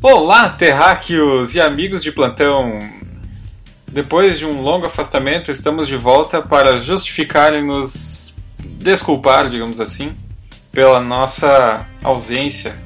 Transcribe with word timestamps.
Olá, 0.00 0.50
terráqueos 0.50 1.56
e 1.56 1.60
amigos 1.60 2.04
de 2.04 2.12
plantão! 2.12 2.78
Depois 3.88 4.38
de 4.38 4.46
um 4.46 4.62
longo 4.62 4.86
afastamento, 4.86 5.50
estamos 5.50 5.88
de 5.88 5.96
volta 5.96 6.40
para 6.40 6.78
justificar 6.78 7.52
e 7.52 7.60
nos 7.60 8.32
desculpar, 8.60 9.48
digamos 9.48 9.80
assim, 9.80 10.14
pela 10.70 11.00
nossa 11.00 11.84
ausência 12.00 12.78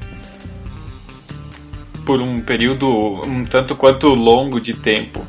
por 2.07 2.19
um 2.23 2.41
período 2.41 2.89
um 3.27 3.45
tanto 3.45 3.77
quanto 3.77 4.09
longo 4.15 4.59
de 4.59 4.73
tempo. 4.73 5.23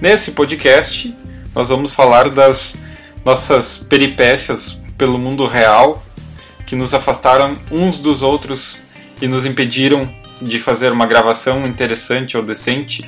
Nesse 0.00 0.32
podcast, 0.32 1.14
nós 1.54 1.68
vamos 1.68 1.92
falar 1.92 2.30
das 2.30 2.84
nossas 3.24 3.78
peripécias 3.78 4.82
pelo 4.98 5.18
mundo 5.18 5.46
real 5.46 6.02
que 6.66 6.74
nos 6.74 6.92
afastaram 6.92 7.56
uns 7.70 8.00
dos 8.00 8.22
outros 8.22 8.82
e 9.22 9.28
nos 9.28 9.46
impediram 9.46 10.25
de 10.40 10.58
fazer 10.58 10.92
uma 10.92 11.06
gravação 11.06 11.66
interessante 11.66 12.36
ou 12.36 12.42
decente 12.42 13.04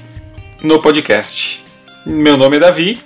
no 0.62 0.80
podcast. 0.80 1.62
Meu 2.04 2.36
nome 2.36 2.56
é 2.56 2.60
Davi 2.60 3.00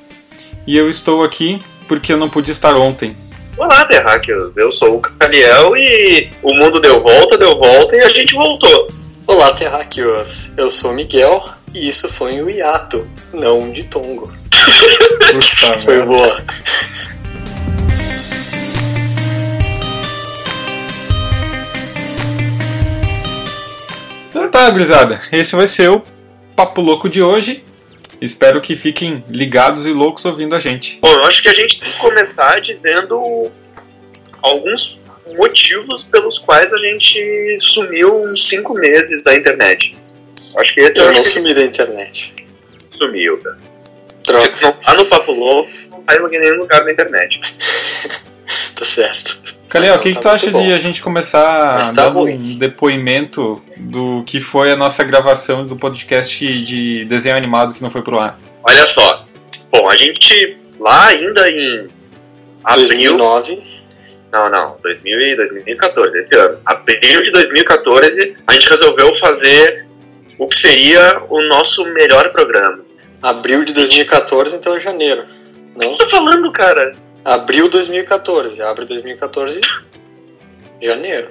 e 0.67 0.77
eu 0.77 0.89
estou 0.89 1.23
aqui 1.23 1.59
porque 1.89 2.13
eu 2.13 2.17
não 2.17 2.29
pude 2.29 2.51
estar 2.51 2.75
ontem. 2.77 3.17
Olá, 3.57 3.85
terráqueos. 3.85 4.53
Eu 4.57 4.73
sou 4.73 4.97
o 4.97 5.01
Caliel 5.01 5.77
e 5.77 6.31
o 6.43 6.55
mundo 6.55 6.81
deu 6.81 7.03
volta, 7.03 7.37
deu 7.37 7.59
volta 7.59 7.97
e 7.97 8.01
a 8.01 8.09
gente 8.09 8.35
voltou. 8.35 8.89
Olá, 9.27 9.53
terráqueos. 9.53 10.53
Eu 10.57 10.71
sou 10.71 10.93
o 10.93 10.95
Miguel 10.95 11.43
e 11.75 11.89
isso 11.89 12.09
foi 12.09 12.43
um 12.43 12.49
hiato, 12.49 13.07
não 13.33 13.61
um 13.61 13.73
ditongo. 13.73 14.33
Puta 15.33 15.79
Foi 15.79 16.03
boa. 16.03 16.43
Então 24.43 24.51
tá, 24.51 24.69
gurizada. 24.71 25.21
Esse 25.31 25.55
vai 25.55 25.69
ser 25.69 25.89
o 25.89 26.03
Papo 26.57 26.81
Louco 26.81 27.09
de 27.09 27.23
hoje. 27.23 27.65
Espero 28.21 28.61
que 28.61 28.75
fiquem 28.75 29.25
ligados 29.29 29.87
e 29.87 29.93
loucos 29.93 30.25
ouvindo 30.25 30.57
a 30.57 30.59
gente. 30.59 30.99
Bom, 31.01 31.09
eu 31.09 31.25
acho 31.25 31.41
que 31.43 31.49
a 31.49 31.55
gente 31.55 31.79
tem 31.79 31.93
que 31.93 31.99
começar 31.99 32.61
dizendo 32.61 33.53
alguns 34.43 34.99
motivos 35.37 36.05
pelos 36.05 36.41
quais 36.41 36.73
a 36.73 36.79
gente 36.79 37.59
sumiu 37.63 38.21
uns 38.21 38.49
cinco 38.49 38.75
meses 38.75 39.23
da 39.23 39.35
internet. 39.35 39.97
Acho 40.57 40.75
que 40.75 40.81
esse 40.81 40.99
eu 41.01 41.07
Eu 41.07 41.13
não 41.13 41.23
que 41.23 41.29
sumi 41.29 41.55
da 41.55 41.63
internet. 41.63 42.35
sumiu, 42.99 43.41
cara. 43.41 43.59
Droga, 44.27 44.49
Porque 44.51 44.65
não 44.65 44.73
tá 44.73 44.95
no 44.95 45.07
Papo 45.07 45.33
Louco, 45.33 45.71
não 45.89 46.03
tá 46.03 46.17
em 46.17 46.41
nenhum 46.41 46.59
lugar 46.59 46.85
da 46.85 46.91
internet. 46.91 47.39
tá 48.75 48.85
certo. 48.85 49.42
Calhau, 49.73 49.91
o 49.93 49.95
Mas 49.95 50.03
que, 50.03 50.11
tá 50.11 50.17
que 50.17 50.23
tu 50.23 50.29
acha 50.29 50.51
bom. 50.51 50.63
de 50.67 50.73
a 50.73 50.79
gente 50.79 51.01
começar 51.03 51.95
tá 51.95 52.09
ruim. 52.09 52.35
um 52.55 52.59
depoimento 52.59 53.63
do 53.79 54.23
que 54.27 54.39
foi 54.41 54.71
a 54.71 54.77
nossa 54.77 55.03
gravação 55.03 55.67
do 55.67 55.77
podcast 55.77 56.63
de 56.65 57.05
desenho 57.07 57.37
animado 57.37 57.73
que 57.75 57.83
não 57.83 57.91
foi 57.91 58.03
pro 58.03 58.19
ar? 58.21 58.39
Olha 58.63 58.87
só. 58.87 59.25
Bom, 59.73 59.89
a 59.91 59.97
gente 59.97 60.59
lá 60.79 61.07
ainda 61.09 61.49
em 61.49 61.89
abril. 62.65 62.87
2009, 63.17 63.63
Não, 64.33 64.51
não, 64.51 64.77
2000 64.83 65.21
e 65.21 65.37
2014, 65.37 66.19
esse 66.19 66.39
ano. 66.39 66.59
Abril 66.67 67.23
de 67.23 67.31
2014, 67.33 68.37
a 68.47 68.53
gente 68.53 68.69
resolveu 68.69 69.19
fazer 69.19 69.87
o 70.39 70.47
que 70.49 70.57
seria 70.57 71.23
o 71.29 71.41
nosso 71.49 71.85
melhor 71.93 72.31
programa. 72.31 72.79
abril 73.23 73.65
de 73.65 73.73
2014, 73.73 74.57
então 74.57 74.75
é 74.75 74.79
janeiro. 74.81 75.23
O 75.75 75.79
que 75.79 75.87
Não? 75.87 75.93
você 75.97 75.99
tá 76.05 76.11
falando, 76.11 76.51
cara? 76.53 76.95
Abril 77.25 77.71
2014. 77.71 78.61
Abre 78.63 78.85
2014, 78.85 79.61
janeiro. 80.81 81.31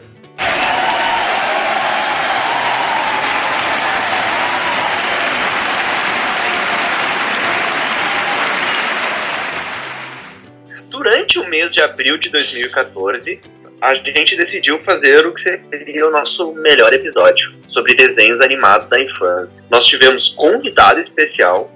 Durante 10.89 11.39
o 11.39 11.49
mês 11.49 11.73
de 11.73 11.81
abril 11.81 12.17
de 12.17 12.29
2014, 12.29 13.41
a 13.81 13.95
gente 13.95 14.37
decidiu 14.37 14.81
fazer 14.83 15.25
o 15.25 15.33
que 15.33 15.41
seria 15.41 16.07
o 16.07 16.11
nosso 16.11 16.53
melhor 16.53 16.93
episódio 16.93 17.51
sobre 17.69 17.95
desenhos 17.95 18.39
animados 18.39 18.87
da 18.87 19.01
infância. 19.01 19.49
Nós 19.69 19.85
tivemos 19.87 20.29
convidado 20.29 21.01
especial, 21.01 21.69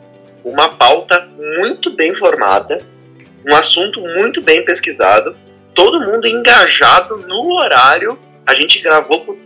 uma 0.44 0.70
pauta 0.70 1.28
muito 1.38 1.94
bem 1.96 2.16
formada, 2.16 2.95
um 3.48 3.56
assunto 3.56 4.00
muito 4.02 4.42
bem 4.42 4.64
pesquisado, 4.66 5.36
todo 5.74 6.02
mundo 6.02 6.28
engajado 6.28 7.18
no 7.18 7.54
horário. 7.54 8.18
A 8.46 8.56
gente 8.56 8.80
gravou 8.80 9.22
por 9.26 9.38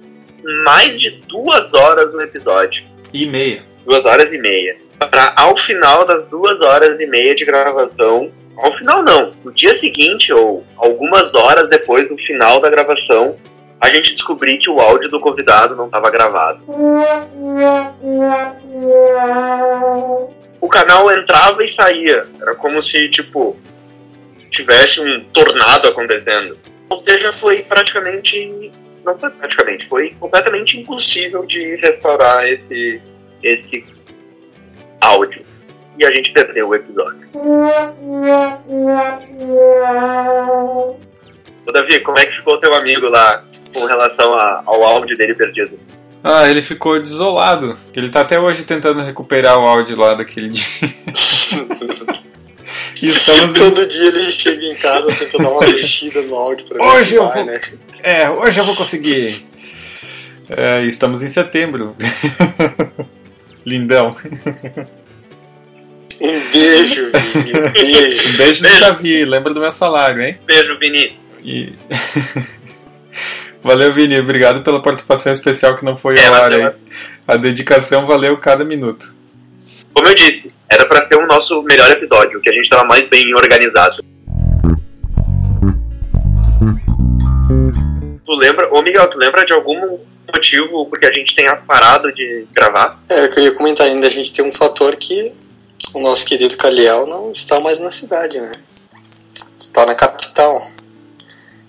mais 0.65 0.99
de 0.99 1.09
duas 1.27 1.73
horas 1.73 2.13
no 2.13 2.21
episódio 2.21 2.83
E 3.13 3.25
meia. 3.25 3.63
duas 3.85 4.03
horas 4.05 4.31
e 4.31 4.37
meia. 4.37 4.77
Para 4.97 5.33
ao 5.37 5.57
final 5.61 6.05
das 6.05 6.27
duas 6.27 6.59
horas 6.61 6.99
e 6.99 7.05
meia 7.05 7.33
de 7.35 7.45
gravação, 7.45 8.31
ao 8.57 8.75
final 8.77 9.01
não, 9.03 9.33
no 9.43 9.53
dia 9.53 9.75
seguinte 9.75 10.31
ou 10.33 10.65
algumas 10.75 11.33
horas 11.33 11.69
depois 11.69 12.07
do 12.09 12.17
final 12.17 12.59
da 12.59 12.69
gravação, 12.69 13.37
a 13.79 13.87
gente 13.87 14.13
descobrir 14.13 14.57
que 14.57 14.69
o 14.69 14.79
áudio 14.79 15.09
do 15.09 15.21
convidado 15.21 15.73
não 15.75 15.85
estava 15.85 16.09
gravado. 16.09 16.59
O 20.61 20.67
canal 20.67 21.09
entrava 21.11 21.63
e 21.63 21.67
saía, 21.67 22.27
era 22.41 22.53
como 22.55 22.81
se 22.81 23.07
tipo 23.09 23.55
tivesse 24.51 24.99
um 25.01 25.23
tornado 25.33 25.87
acontecendo. 25.87 26.57
Ou 26.89 27.01
seja, 27.03 27.31
foi 27.33 27.63
praticamente 27.63 28.71
não 29.05 29.17
foi 29.17 29.29
praticamente, 29.29 29.87
foi 29.87 30.13
completamente 30.19 30.77
impossível 30.77 31.45
de 31.45 31.75
restaurar 31.77 32.45
esse 32.47 33.01
esse 33.41 33.85
áudio. 35.01 35.43
E 35.97 36.05
a 36.05 36.11
gente 36.13 36.31
perdeu 36.31 36.69
o 36.69 36.75
episódio. 36.75 37.19
Ô 41.67 41.71
Davi, 41.71 41.99
como 42.01 42.17
é 42.17 42.25
que 42.25 42.35
ficou 42.37 42.57
teu 42.59 42.73
amigo 42.73 43.07
lá 43.07 43.43
com 43.73 43.85
relação 43.85 44.33
a- 44.33 44.63
ao 44.65 44.83
áudio 44.83 45.17
dele 45.17 45.35
perdido? 45.35 45.77
Ah, 46.23 46.49
ele 46.49 46.61
ficou 46.61 46.99
desolado. 46.99 47.77
Ele 47.95 48.09
tá 48.09 48.21
até 48.21 48.39
hoje 48.39 48.63
tentando 48.63 49.01
recuperar 49.03 49.57
o 49.59 49.65
áudio 49.65 49.97
lá 49.97 50.13
daquele 50.15 50.49
dia. 50.49 50.65
Estamos 53.01 53.53
Todo 53.59 53.87
dia 53.87 54.07
ele 54.07 54.31
chega 54.31 54.65
em 54.65 54.75
casa 54.75 55.07
tenta 55.15 55.37
dar 55.37 55.49
uma 55.49 55.59
mexida 55.71 56.21
no 56.23 56.35
áudio 56.35 56.65
pra 56.67 56.83
Hoje 56.85 57.15
eu 57.15 57.25
vai, 57.27 57.33
vou- 57.35 57.45
né? 57.45 57.59
É, 58.03 58.29
hoje 58.29 58.59
eu 58.59 58.63
vou 58.63 58.75
conseguir. 58.75 59.45
É, 60.49 60.83
estamos 60.85 61.21
em 61.21 61.27
setembro. 61.27 61.95
Lindão. 63.65 64.15
Um 66.21 66.39
beijo, 66.51 67.11
Vini, 67.11 67.59
um 67.59 67.71
beijo. 67.71 68.29
Um 68.29 68.37
beijo 68.37 68.61
do 68.61 68.67
Beijo. 68.67 68.79
Davi, 68.81 69.25
lembra 69.25 69.53
do 69.53 69.59
meu 69.59 69.71
salário, 69.71 70.21
hein? 70.21 70.37
Beijo, 70.45 70.77
Vini. 70.79 71.17
E... 71.43 71.73
valeu, 73.63 73.93
Vini. 73.93 74.19
Obrigado 74.19 74.61
pela 74.61 74.81
participação 74.81 75.31
especial 75.31 75.77
que 75.77 75.85
não 75.85 75.95
foi 75.95 76.17
É, 76.17 76.27
ao 76.27 76.33
ar, 76.33 76.41
valeu. 76.51 76.67
hein? 76.67 76.73
A 77.27 77.37
dedicação 77.37 78.05
valeu 78.05 78.35
cada 78.37 78.65
minuto. 78.65 79.15
Como 79.93 80.07
eu 80.07 80.15
disse, 80.15 80.51
era 80.71 80.85
pra 80.85 81.07
ser 81.07 81.15
o 81.17 81.25
nosso 81.27 81.61
melhor 81.63 81.89
episódio, 81.91 82.39
que 82.41 82.49
a 82.49 82.53
gente 82.53 82.69
tava 82.69 82.83
mais 82.85 83.07
bem 83.09 83.33
organizado. 83.33 83.97
Tu 88.25 88.33
lembra, 88.35 88.71
ô 88.73 88.81
Miguel, 88.81 89.07
tu 89.09 89.17
lembra 89.17 89.45
de 89.45 89.53
algum 89.53 89.97
motivo 90.33 90.85
porque 90.87 91.07
a 91.07 91.13
gente 91.13 91.35
tenha 91.35 91.55
parado 91.55 92.13
de 92.13 92.45
gravar? 92.53 93.01
É, 93.09 93.25
eu 93.39 93.43
ia 93.43 93.51
comentar 93.53 93.87
ainda, 93.87 94.05
a 94.07 94.09
gente 94.09 94.31
tem 94.31 94.45
um 94.45 94.51
fator 94.51 94.95
que 94.95 95.33
o 95.93 95.99
nosso 95.99 96.25
querido 96.25 96.55
Caliel 96.57 97.07
não 97.07 97.31
está 97.31 97.59
mais 97.59 97.79
na 97.79 97.89
cidade, 97.89 98.39
né? 98.39 98.51
Está 99.57 99.85
na 99.85 99.95
capital. 99.95 100.69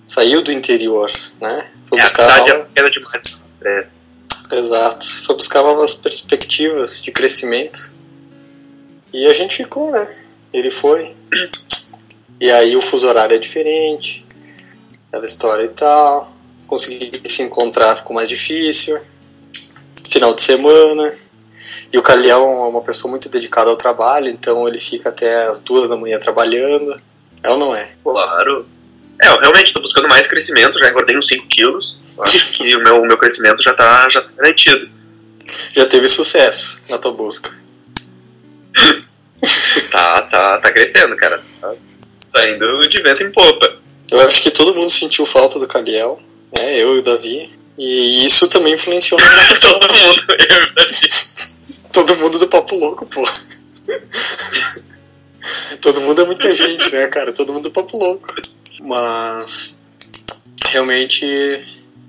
Saiu 0.05 0.43
do 0.43 0.51
interior, 0.51 1.09
né? 1.39 1.67
Foi 1.87 1.97
É, 1.97 2.01
a 2.01 2.05
buscar 2.05 2.23
cidade 2.23 2.51
nova- 2.51 2.61
é 2.61 2.65
pequena 2.65 2.89
demais. 2.91 3.41
É. 3.63 3.85
Exato. 4.51 5.05
Foi 5.25 5.35
buscar 5.35 5.63
novas 5.63 5.93
perspectivas 5.95 7.01
de 7.01 7.11
crescimento. 7.11 7.93
E 9.13 9.27
a 9.27 9.33
gente 9.33 9.55
ficou, 9.55 9.91
né? 9.91 10.07
Ele 10.53 10.69
foi. 10.69 11.13
E 12.39 12.49
aí 12.51 12.75
o 12.75 12.81
fuso 12.81 13.07
horário 13.07 13.35
é 13.35 13.39
diferente. 13.39 14.25
Aquela 15.07 15.25
história 15.25 15.63
e 15.63 15.69
tal. 15.69 16.33
Conseguir 16.67 17.21
se 17.29 17.43
encontrar 17.43 17.95
ficou 17.95 18.15
mais 18.15 18.29
difícil. 18.29 18.99
Final 20.09 20.33
de 20.33 20.41
semana. 20.41 21.17
E 21.91 21.97
o 21.97 22.01
Caliel 22.01 22.39
é 22.39 22.67
uma 22.67 22.81
pessoa 22.81 23.09
muito 23.09 23.27
dedicada 23.29 23.69
ao 23.69 23.75
trabalho, 23.75 24.29
então 24.29 24.67
ele 24.67 24.79
fica 24.79 25.09
até 25.09 25.45
as 25.45 25.61
duas 25.61 25.89
da 25.89 25.95
manhã 25.97 26.19
trabalhando. 26.19 26.99
É 27.43 27.49
ou 27.49 27.57
não 27.57 27.75
é? 27.75 27.89
Claro. 28.03 28.65
É, 29.21 29.27
eu 29.27 29.39
realmente 29.39 29.73
tô 29.73 29.81
buscando 29.81 30.07
mais 30.07 30.25
crescimento, 30.27 30.79
já 30.79 30.89
engordei 30.89 31.17
uns 31.17 31.27
5 31.27 31.47
quilos. 31.47 31.97
Acho 32.23 32.53
que 32.53 32.75
o 32.75 32.79
meu, 32.81 33.01
o 33.01 33.05
meu 33.05 33.17
crescimento 33.17 33.61
já 33.61 33.73
tá, 33.73 34.09
já 34.09 34.21
tá 34.21 34.29
garantido. 34.37 34.89
Já 35.73 35.85
teve 35.85 36.07
sucesso 36.07 36.79
na 36.89 36.97
tua 36.97 37.11
busca. 37.11 37.51
Tá, 39.89 40.21
tá, 40.21 40.57
tá 40.59 40.71
crescendo, 40.71 41.15
cara. 41.15 41.43
Tá, 41.59 41.73
tá 42.31 42.47
indo 42.47 42.87
de 42.87 43.01
vento 43.01 43.23
em 43.23 43.31
popa. 43.31 43.77
Eu 44.09 44.21
acho 44.21 44.41
que 44.41 44.51
todo 44.51 44.75
mundo 44.75 44.89
sentiu 44.89 45.25
falta 45.25 45.59
do 45.59 45.67
Caliel, 45.67 46.21
né? 46.55 46.81
Eu 46.81 46.95
e 46.95 46.99
o 46.99 47.03
Davi. 47.03 47.51
E 47.77 48.25
isso 48.25 48.47
também 48.47 48.73
influenciou 48.73 49.19
na 49.19 49.27
gravação. 49.33 49.79
Todo 49.79 49.93
mundo, 49.93 50.21
é 50.29 50.47
verdade. 50.47 51.09
Todo 51.91 52.15
mundo 52.17 52.39
do 52.39 52.47
Papo 52.47 52.75
Louco, 52.75 53.05
pô. 53.05 53.23
Todo 55.81 56.01
mundo 56.01 56.21
é 56.21 56.25
muita 56.25 56.55
gente, 56.55 56.91
né, 56.91 57.07
cara? 57.07 57.33
Todo 57.33 57.51
mundo 57.51 57.63
do 57.63 57.71
Papo 57.71 57.97
Louco. 57.97 58.35
Mas 58.81 59.77
realmente 60.67 61.25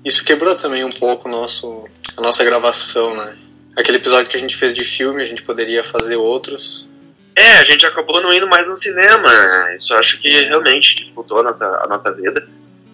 isso 0.04 0.24
quebrou 0.24 0.54
também 0.56 0.84
um 0.84 0.90
pouco 0.90 1.28
o 1.28 1.32
nosso, 1.32 1.88
a 2.16 2.20
nossa 2.20 2.44
gravação, 2.44 3.14
né? 3.16 3.36
Aquele 3.76 3.98
episódio 3.98 4.30
que 4.30 4.36
a 4.36 4.40
gente 4.40 4.56
fez 4.56 4.74
de 4.74 4.84
filme, 4.84 5.22
a 5.22 5.24
gente 5.24 5.42
poderia 5.42 5.82
fazer 5.82 6.16
outros. 6.16 6.88
É, 7.34 7.52
a 7.58 7.64
gente 7.64 7.86
acabou 7.86 8.20
não 8.20 8.32
indo 8.32 8.46
mais 8.46 8.66
no 8.66 8.76
cinema. 8.76 9.30
Isso 9.78 9.92
eu 9.92 9.98
acho 9.98 10.20
que 10.20 10.28
realmente 10.28 10.94
dificultou 10.96 11.40
a 11.40 11.42
nossa, 11.44 11.64
a 11.64 11.86
nossa 11.88 12.12
vida. 12.12 12.46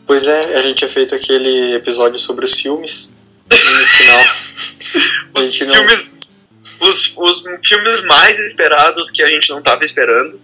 Pois 0.06 0.26
é, 0.26 0.38
a 0.56 0.60
gente 0.60 0.76
tinha 0.76 0.88
feito 0.88 1.14
aquele 1.14 1.75
episódio 1.75 2.19
sobre 2.19 2.44
os 2.44 2.54
filmes. 2.54 3.12
E 3.50 3.54
no 3.54 3.86
final. 3.86 4.25
Os 5.34 5.60
não. 5.60 5.75
filmes, 5.75 6.19
os, 6.81 7.12
os 7.16 7.42
filmes 7.64 8.02
mais 8.06 8.38
esperados 8.40 9.10
que 9.10 9.22
a 9.22 9.26
gente 9.28 9.48
não 9.50 9.62
tava 9.62 9.84
esperando. 9.84 10.40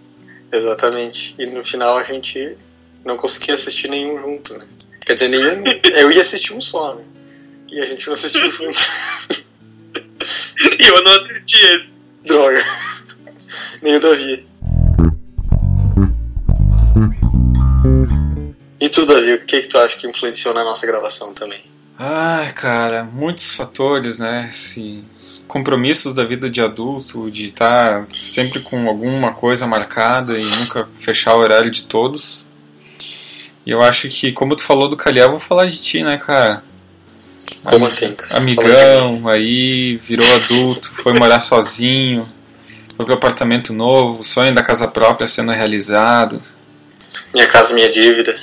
Exatamente. 0.51 1.35
E 1.37 1.45
no 1.47 1.65
final 1.65 1.97
a 1.97 2.03
gente 2.03 2.55
não 3.03 3.17
conseguia 3.17 3.55
assistir 3.55 3.89
nenhum 3.89 4.21
junto, 4.21 4.57
né? 4.57 4.65
Quer 5.05 5.15
dizer, 5.15 5.27
nenhum. 5.27 5.63
Eu 5.95 6.11
ia 6.11 6.21
assistir 6.21 6.53
um 6.53 6.61
só, 6.61 6.95
né? 6.95 7.03
E 7.71 7.81
a 7.81 7.85
gente 7.85 8.05
não 8.07 8.13
assistiu 8.13 8.49
junto. 8.49 8.77
E 10.79 10.87
eu 10.87 11.03
não 11.03 11.11
assisti 11.11 11.57
esse. 11.57 11.95
Droga. 12.27 12.63
Nem 13.81 13.95
o 13.97 13.99
Davi. 13.99 14.47
E 18.79 18.89
tu, 18.89 19.05
Davi, 19.05 19.33
o 19.33 19.45
que, 19.45 19.61
que 19.61 19.67
tu 19.67 19.77
acha 19.77 19.97
que 19.97 20.07
influenciou 20.07 20.53
na 20.53 20.63
nossa 20.63 20.85
gravação 20.85 21.33
também? 21.33 21.61
Ai, 21.97 22.51
cara, 22.51 23.05
muitos 23.05 23.55
fatores, 23.55 24.19
né? 24.19 24.51
Os 24.51 25.45
compromissos 25.47 26.13
da 26.13 26.25
vida 26.25 26.49
de 26.49 26.61
adulto, 26.61 27.31
de 27.31 27.47
estar 27.47 28.05
sempre 28.09 28.59
com 28.59 28.89
alguma 28.89 29.33
coisa 29.33 29.65
marcada 29.65 30.37
e 30.37 30.43
nunca 30.43 30.89
fechar 30.99 31.35
o 31.35 31.39
horário 31.39 31.71
de 31.71 31.83
todos. 31.83 32.45
E 33.65 33.71
eu 33.71 33.81
acho 33.81 34.09
que, 34.09 34.33
como 34.33 34.55
tu 34.55 34.61
falou 34.61 34.89
do 34.89 34.97
Calhau, 34.97 35.27
eu 35.27 35.31
vou 35.31 35.39
falar 35.39 35.67
de 35.67 35.81
ti, 35.81 36.03
né, 36.03 36.17
cara? 36.17 36.63
Como 37.63 37.85
assim? 37.85 38.13
cara? 38.15 38.37
Amigão, 38.37 39.27
aí 39.27 39.97
virou 39.97 40.27
adulto, 40.35 40.93
foi 41.01 41.13
morar 41.13 41.39
sozinho, 41.39 42.27
foi 42.95 43.05
pro 43.05 43.15
apartamento 43.15 43.73
novo, 43.73 44.23
sonho 44.23 44.53
da 44.53 44.63
casa 44.63 44.87
própria 44.87 45.27
sendo 45.27 45.51
realizado. 45.51 46.41
Minha 47.33 47.47
casa, 47.47 47.73
minha 47.73 47.91
dívida. 47.91 48.39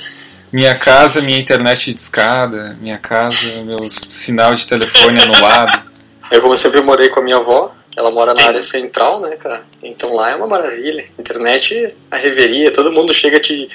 Minha 0.51 0.75
casa, 0.75 1.21
minha 1.21 1.39
internet 1.39 1.91
de 1.91 1.99
escada, 1.99 2.77
minha 2.79 2.97
casa, 2.97 3.63
meu 3.63 3.79
sinal 3.89 4.53
de 4.53 4.67
telefone 4.67 5.19
anulado. 5.19 5.81
Eu, 6.29 6.41
como 6.41 6.55
sempre, 6.55 6.81
morei 6.81 7.09
com 7.09 7.19
a 7.19 7.23
minha 7.23 7.37
avó. 7.37 7.73
Ela 7.95 8.09
mora 8.09 8.33
na 8.33 8.43
área 8.43 8.61
central, 8.61 9.19
né, 9.21 9.35
cara? 9.35 9.63
Então 9.81 10.15
lá 10.15 10.31
é 10.31 10.35
uma 10.35 10.47
maravilha. 10.47 11.05
Internet, 11.17 11.95
a 12.09 12.17
reveria. 12.17 12.71
Todo 12.71 12.91
mundo 12.91 13.13
chega 13.13 13.39
te. 13.39 13.67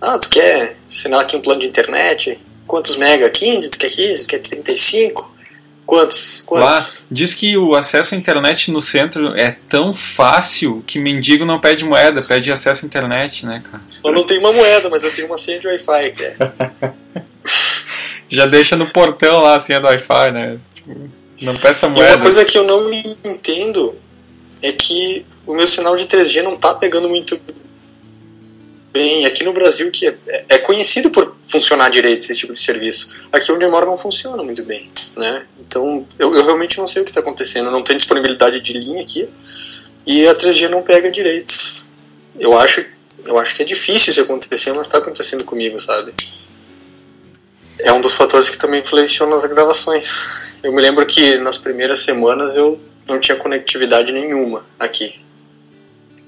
Ah, 0.00 0.18
tu 0.18 0.28
quer 0.30 0.76
assinar 0.86 1.20
aqui 1.20 1.36
um 1.36 1.40
plano 1.40 1.60
de 1.60 1.66
internet? 1.66 2.38
Quantos 2.66 2.96
mega? 2.96 3.28
15? 3.28 3.70
Tu 3.70 3.78
quer 3.78 3.90
15? 3.90 4.22
Tu 4.26 4.28
quer 4.30 4.38
35? 4.40 5.32
Quantos? 5.84 6.44
Lá 6.50 6.72
Quantos? 6.74 7.04
diz 7.10 7.34
que 7.34 7.56
o 7.56 7.74
acesso 7.74 8.14
à 8.14 8.18
internet 8.18 8.70
no 8.70 8.80
centro 8.80 9.34
é 9.36 9.56
tão 9.68 9.92
fácil 9.92 10.82
que 10.86 10.98
mendigo 10.98 11.44
não 11.44 11.58
pede 11.60 11.84
moeda, 11.84 12.22
pede 12.22 12.50
acesso 12.52 12.84
à 12.84 12.86
internet, 12.86 13.44
né, 13.44 13.62
cara? 13.70 13.82
Eu 14.04 14.12
não 14.12 14.24
tenho 14.24 14.40
uma 14.40 14.52
moeda, 14.52 14.88
mas 14.88 15.02
eu 15.04 15.12
tenho 15.12 15.26
uma 15.26 15.36
senha 15.36 15.58
de 15.58 15.66
Wi-Fi, 15.66 16.12
que 16.12 16.22
é. 16.24 16.36
Já 18.30 18.46
deixa 18.46 18.76
no 18.76 18.86
portão 18.86 19.40
lá 19.42 19.56
a 19.56 19.60
senha 19.60 19.80
do 19.80 19.86
Wi-Fi, 19.86 20.30
né? 20.32 20.58
Tipo, 20.74 21.10
não 21.42 21.54
peça 21.56 21.86
E 21.86 21.90
moeda. 21.90 22.14
uma 22.16 22.22
coisa 22.22 22.44
que 22.44 22.56
eu 22.56 22.64
não 22.64 22.90
entendo 23.24 23.94
é 24.62 24.72
que 24.72 25.26
o 25.46 25.54
meu 25.54 25.66
sinal 25.66 25.96
de 25.96 26.04
3G 26.06 26.42
não 26.42 26.56
tá 26.56 26.72
pegando 26.72 27.08
muito 27.08 27.38
bem. 28.92 29.26
Aqui 29.26 29.42
no 29.42 29.52
Brasil, 29.52 29.90
que 29.90 30.06
é, 30.06 30.44
é 30.48 30.58
conhecido 30.58 31.10
por 31.10 31.34
funcionar 31.50 31.90
direito 31.90 32.20
esse 32.20 32.36
tipo 32.36 32.52
de 32.52 32.60
serviço. 32.60 33.14
Aqui 33.32 33.50
onde 33.50 33.64
eu 33.64 33.70
moro 33.70 33.86
não 33.86 33.98
funciona 33.98 34.42
muito 34.42 34.62
bem, 34.64 34.90
né? 35.16 35.46
Então, 35.60 36.06
eu, 36.18 36.34
eu 36.34 36.44
realmente 36.44 36.78
não 36.78 36.86
sei 36.86 37.02
o 37.02 37.04
que 37.04 37.10
está 37.10 37.20
acontecendo. 37.20 37.70
Não 37.70 37.82
tem 37.82 37.96
disponibilidade 37.96 38.60
de 38.60 38.78
linha 38.78 39.02
aqui 39.02 39.28
e 40.06 40.26
a 40.26 40.34
3G 40.34 40.68
não 40.68 40.82
pega 40.82 41.10
direito. 41.10 41.54
Eu 42.38 42.58
acho, 42.58 42.84
eu 43.24 43.38
acho 43.38 43.54
que 43.54 43.62
é 43.62 43.64
difícil 43.64 44.10
isso 44.10 44.20
acontecer, 44.20 44.72
mas 44.72 44.86
está 44.86 44.98
acontecendo 44.98 45.44
comigo, 45.44 45.78
sabe? 45.78 46.12
É 47.78 47.92
um 47.92 48.00
dos 48.00 48.14
fatores 48.14 48.48
que 48.48 48.58
também 48.58 48.80
influenciou 48.80 49.28
nas 49.28 49.44
gravações. 49.46 50.08
Eu 50.62 50.72
me 50.72 50.80
lembro 50.80 51.04
que 51.06 51.36
nas 51.38 51.58
primeiras 51.58 52.00
semanas 52.00 52.56
eu 52.56 52.80
não 53.06 53.18
tinha 53.18 53.36
conectividade 53.36 54.12
nenhuma 54.12 54.64
aqui. 54.78 55.20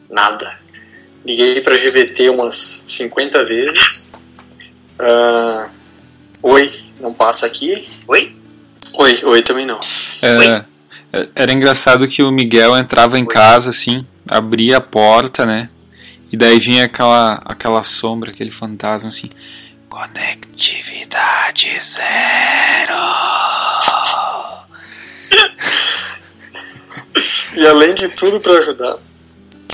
Nada. 0.08 0.63
Liguei 1.24 1.60
para 1.60 1.76
GVT 1.78 2.28
umas 2.30 2.84
50 2.86 3.44
vezes. 3.44 4.06
Ah, 4.98 5.68
oi, 6.42 6.72
não 7.00 7.14
passa 7.14 7.46
aqui. 7.46 7.88
Oi? 8.06 8.36
Oi, 8.94 9.20
oi 9.24 9.42
também 9.42 9.66
não. 9.66 9.80
É, 10.22 10.64
é- 11.12 11.28
era 11.34 11.52
engraçado 11.52 12.06
que 12.06 12.22
o 12.22 12.30
Miguel 12.30 12.76
entrava 12.76 13.18
em 13.18 13.24
casa 13.24 13.70
assim, 13.70 14.06
abria 14.28 14.76
a 14.76 14.80
porta, 14.80 15.46
né? 15.46 15.68
E 16.30 16.36
daí 16.36 16.58
vinha 16.58 16.84
aquela, 16.84 17.40
aquela 17.44 17.82
sombra, 17.82 18.30
aquele 18.30 18.50
fantasma 18.50 19.08
assim. 19.08 19.28
Conectividade 19.88 21.70
zero. 21.80 22.94
E 27.56 27.64
além 27.68 27.94
de 27.94 28.08
tudo 28.08 28.40
para 28.40 28.58
ajudar, 28.58 28.98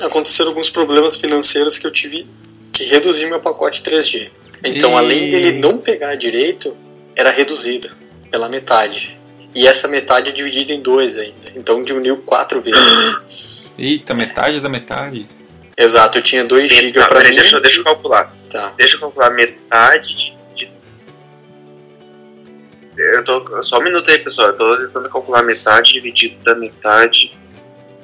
aconteceram 0.03 0.51
alguns 0.51 0.71
problemas 0.71 1.17
financeiros 1.17 1.79
que 1.79 1.87
eu 1.87 1.91
tive 1.91 2.27
que 2.73 2.85
reduzir 2.85 3.27
meu 3.27 3.41
pacote 3.41 3.83
3G. 3.83 4.31
Então, 4.65 4.93
E- 4.93 4.95
além 4.97 5.31
dele 5.31 5.59
não 5.59 5.79
pegar 5.79 6.15
direito, 6.17 6.77
era 7.17 7.31
reduzido 7.31 7.91
pela 8.31 8.49
metade. 8.49 9.19
E 9.55 9.67
essa 9.67 9.89
metade 9.89 10.31
é 10.31 10.33
dividida 10.33 10.73
em 10.73 10.81
dois 10.81 11.19
ainda. 11.19 11.51
Então 11.57 11.83
diminuiu 11.83 12.19
quatro 12.19 12.61
vezes. 12.61 12.81
Eita, 13.79 14.15
metade 14.15 14.61
da 14.61 14.69
metade. 14.69 15.29
Exato, 15.77 16.19
eu 16.19 16.23
tinha 16.23 16.45
2 16.45 16.71
GB 16.71 16.93
para 17.07 17.21
mim. 17.25 17.35
deixa, 17.35 17.57
eu- 17.57 17.63
deixa 17.63 17.79
eu 17.81 17.85
calcular. 17.85 18.35
Tá. 18.51 18.73
Deixa 18.77 18.97
eu 18.97 19.01
calcular 19.01 19.31
metade 19.31 20.07
de. 20.55 20.67
de- 20.67 20.71
Eu 23.17 23.25
tô, 23.25 23.63
só 23.65 23.79
um 23.79 23.83
minuto 23.85 24.11
aí, 24.11 24.19
pessoal. 24.19 24.49
Eu 24.49 24.57
tô 24.59 24.77
tentando 24.77 25.09
calcular 25.09 25.43
metade 25.43 25.93
dividido 25.93 26.37
da 26.45 26.55
metade. 26.55 27.33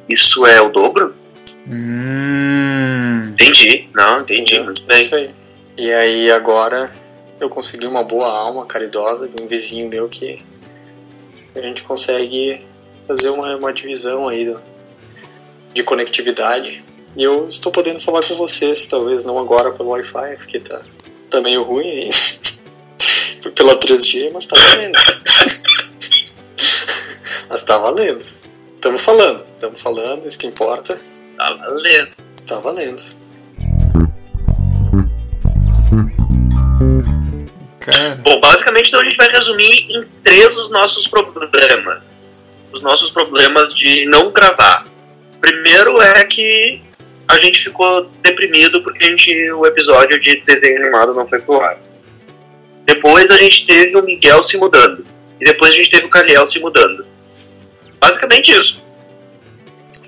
Isso 0.09 0.47
é 0.47 0.61
o 0.61 0.69
dobro? 0.71 1.15
Hum. 1.69 3.31
Entendi. 3.33 3.89
Não, 3.95 4.21
entendi. 4.21 4.41
Entendeu? 4.43 4.65
Muito 4.65 4.83
bem. 4.83 5.03
Isso 5.03 5.15
aí. 5.15 5.31
E 5.77 5.93
aí 5.93 6.31
agora 6.31 6.95
eu 7.41 7.49
consegui 7.51 7.87
uma 7.87 8.03
boa 8.03 8.29
alma 8.29 8.65
caridosa 8.67 9.29
de 9.29 9.43
um 9.43 9.49
vizinho 9.49 9.89
meu 9.89 10.09
que 10.09 10.43
a 11.55 11.61
gente 11.61 11.83
consegue 11.83 12.65
fazer 13.07 13.31
uma, 13.31 13.57
uma 13.57 13.73
divisão 13.73 14.29
aí 14.29 14.47
do- 14.47 14.61
de 15.75 15.83
conectividade. 15.83 16.83
E 17.17 17.23
eu 17.23 17.47
estou 17.47 17.73
podendo 17.73 18.01
falar 18.01 18.23
com 18.25 18.35
vocês, 18.37 18.87
talvez 18.87 19.25
não 19.25 19.39
agora 19.39 19.73
pelo 19.73 19.91
Wi-Fi, 19.91 20.37
porque 20.37 20.61
tá, 20.61 20.83
tá 21.31 21.41
meio 21.41 21.63
ruim 21.63 21.89
aí. 21.91 22.09
Pela 23.55 23.79
3G, 23.79 24.31
mas 24.33 24.47
tá 24.47 24.57
valendo. 24.57 24.99
mas 27.49 27.65
tá 27.65 27.79
valendo. 27.79 28.25
Estamos 28.75 29.01
falando, 29.03 29.45
estamos 29.55 29.81
falando, 29.81 30.27
isso 30.27 30.37
que 30.39 30.47
importa. 30.49 30.99
Tá 31.37 31.53
valendo. 31.55 32.09
Tá 32.47 32.61
valendo. 32.61 33.03
Cara. 37.81 38.17
Bom, 38.17 38.41
basicamente 38.41 38.89
então 38.89 39.01
a 39.01 39.05
gente 39.05 39.17
vai 39.17 39.29
resumir 39.29 39.87
em 39.91 40.05
três 40.25 40.57
os 40.57 40.71
nossos 40.71 41.07
problemas. 41.07 42.03
Os 42.73 42.83
nossos 42.83 43.11
problemas 43.11 43.73
de 43.77 44.07
não 44.07 44.33
gravar. 44.33 44.87
Primeiro 45.41 46.01
é 46.03 46.25
que 46.25 46.83
a 47.29 47.41
gente 47.41 47.63
ficou 47.63 48.11
deprimido 48.23 48.83
porque 48.83 49.05
a 49.05 49.09
gente, 49.09 49.53
o 49.53 49.67
episódio 49.67 50.21
de 50.21 50.41
desenho 50.41 50.83
animado 50.83 51.15
não 51.15 51.29
foi 51.29 51.41
pro 51.41 51.61
ar. 51.61 51.79
Depois 52.85 53.29
a 53.31 53.37
gente 53.37 53.67
teve 53.67 53.97
o 53.97 54.03
Miguel 54.03 54.45
se 54.45 54.57
mudando. 54.57 55.07
E 55.41 55.45
depois 55.45 55.71
a 55.71 55.75
gente 55.75 55.91
teve 55.91 56.07
o 56.07 56.11
Caliel 56.11 56.47
se 56.49 56.59
mudando. 56.59 57.05
Basicamente 58.01 58.51
isso. 58.53 58.83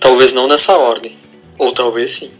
Talvez 0.01 0.33
não 0.33 0.47
nessa 0.47 0.77
ordem. 0.77 1.18
Ou 1.59 1.73
talvez 1.73 2.11
sim. 2.13 2.33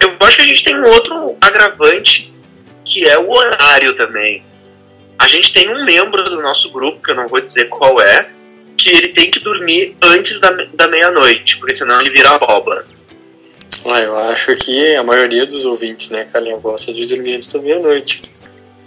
Eu 0.00 0.16
acho 0.20 0.36
que 0.36 0.42
a 0.42 0.46
gente 0.46 0.64
tem 0.64 0.76
um 0.76 0.86
outro 0.86 1.36
agravante, 1.40 2.32
que 2.84 3.08
é 3.08 3.18
o 3.18 3.30
horário 3.30 3.96
também. 3.96 4.44
A 5.18 5.28
gente 5.28 5.52
tem 5.52 5.68
um 5.68 5.84
membro 5.84 6.22
do 6.24 6.40
nosso 6.40 6.70
grupo, 6.70 7.02
que 7.02 7.10
eu 7.10 7.16
não 7.16 7.28
vou 7.28 7.40
dizer 7.40 7.68
qual 7.68 8.00
é, 8.00 8.28
que 8.76 8.90
ele 8.90 9.08
tem 9.08 9.30
que 9.30 9.40
dormir 9.40 9.96
antes 10.02 10.40
da, 10.40 10.50
da 10.74 10.88
meia-noite, 10.88 11.56
porque 11.58 11.74
senão 11.74 12.00
ele 12.00 12.10
vira 12.10 12.30
abóbora. 12.30 12.86
Ah, 13.86 14.00
eu 14.00 14.16
acho 14.16 14.54
que 14.56 14.94
a 14.94 15.02
maioria 15.02 15.46
dos 15.46 15.64
ouvintes, 15.64 16.10
né, 16.10 16.28
Calinha, 16.32 16.56
gosta 16.58 16.92
de 16.92 17.06
dormir 17.06 17.34
antes 17.34 17.48
da 17.48 17.60
meia-noite. 17.60 18.22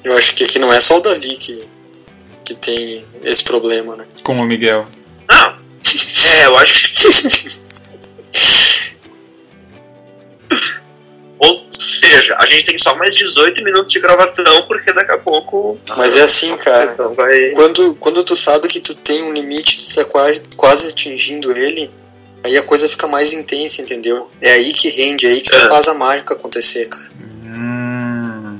Eu 0.03 0.15
acho 0.15 0.35
que 0.35 0.43
aqui 0.43 0.59
não 0.59 0.71
é 0.71 0.79
só 0.79 0.97
o 0.97 1.01
Davi 1.01 1.35
que, 1.35 1.67
que 2.45 2.53
tem 2.55 3.05
esse 3.23 3.43
problema, 3.43 3.95
né? 3.95 4.05
Como 4.23 4.43
o 4.43 4.45
Miguel. 4.45 4.81
Não. 5.29 5.59
É, 6.41 6.45
eu 6.45 6.57
acho 6.57 6.93
que. 6.93 7.69
Ou 11.39 11.65
seja, 11.71 12.35
a 12.37 12.49
gente 12.49 12.65
tem 12.65 12.77
só 12.77 12.95
mais 12.95 13.15
18 13.15 13.63
minutos 13.63 13.93
de 13.93 13.99
gravação, 13.99 14.63
porque 14.67 14.91
daqui 14.91 15.11
a 15.13 15.17
pouco. 15.17 15.79
Mas 15.95 16.15
é 16.17 16.21
assim, 16.21 16.55
cara. 16.57 16.91
Então 16.93 17.13
vai. 17.13 17.51
Quando, 17.51 17.95
quando 17.95 18.23
tu 18.23 18.35
sabe 18.35 18.67
que 18.67 18.79
tu 18.81 18.93
tem 18.93 19.23
um 19.23 19.31
limite, 19.33 19.77
tu 19.87 19.95
tá 19.95 20.03
quase, 20.05 20.41
quase 20.57 20.87
atingindo 20.89 21.55
ele, 21.57 21.89
aí 22.43 22.57
a 22.57 22.61
coisa 22.61 22.89
fica 22.89 23.07
mais 23.07 23.31
intensa, 23.31 23.81
entendeu? 23.81 24.29
É 24.41 24.51
aí 24.51 24.73
que 24.73 24.89
rende, 24.89 25.27
é 25.27 25.29
aí 25.31 25.41
que 25.41 25.49
tu 25.49 25.55
É. 25.55 25.69
faz 25.69 25.87
a 25.87 25.93
mágica 25.93 26.33
acontecer, 26.33 26.87
cara. 26.89 27.09
Hum. 27.47 28.59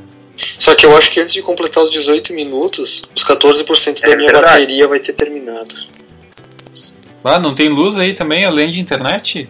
Só 0.58 0.74
que 0.74 0.86
eu 0.86 0.96
acho 0.96 1.12
que 1.12 1.20
antes 1.20 1.34
de 1.34 1.42
completar 1.42 1.84
os 1.84 1.90
18 1.92 2.34
minutos, 2.34 3.02
os 3.14 3.24
14% 3.26 4.02
da 4.04 4.12
É 4.12 4.16
minha 4.16 4.32
verdade. 4.32 4.54
bateria 4.54 4.88
vai 4.88 5.00
ter 5.00 5.12
terminado. 5.12 5.76
Ah, 7.26 7.40
não 7.40 7.54
tem 7.54 7.70
luz 7.70 7.98
aí 7.98 8.14
também, 8.14 8.46
além 8.46 8.72
de 8.72 8.80
internet? 8.80 9.50